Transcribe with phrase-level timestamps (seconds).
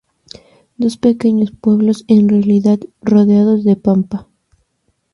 [0.77, 4.27] Dos pequeños pueblos en realidad, rodeados de pampa.